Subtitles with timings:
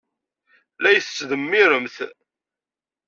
[0.81, 1.95] La iyi-tettdemmiremt.